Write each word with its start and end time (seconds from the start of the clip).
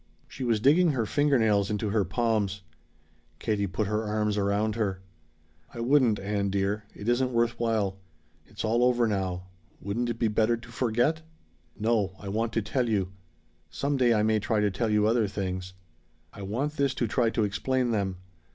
She 0.27 0.43
was 0.43 0.59
digging 0.59 0.93
her 0.93 1.05
finger 1.05 1.37
nails 1.37 1.69
into 1.69 1.91
her 1.91 2.03
palms. 2.03 2.63
Katie 3.37 3.67
put 3.67 3.85
her 3.85 4.03
arms 4.03 4.35
around 4.35 4.73
her. 4.73 4.99
"I 5.75 5.79
wouldn't, 5.79 6.19
Ann 6.19 6.49
dear 6.49 6.85
it 6.95 7.07
isn't 7.07 7.29
worth 7.31 7.59
while. 7.59 7.99
It's 8.47 8.65
all 8.65 8.83
over 8.83 9.05
now. 9.05 9.43
Wouldn't 9.79 10.09
it 10.09 10.17
be 10.17 10.27
better 10.27 10.57
to 10.57 10.71
forget?" 10.71 11.21
"No, 11.77 12.15
I 12.17 12.29
want 12.29 12.51
to 12.53 12.63
tell 12.63 12.89
you. 12.89 13.11
Some 13.69 13.95
day 13.95 14.11
I 14.11 14.23
may 14.23 14.39
try 14.39 14.59
to 14.59 14.71
tell 14.71 14.89
you 14.89 15.05
other 15.05 15.27
things. 15.27 15.73
I 16.33 16.41
want 16.41 16.77
this 16.77 16.95
to 16.95 17.05
try 17.05 17.29
to 17.29 17.43
explain 17.43 17.91
them. 17.91 18.17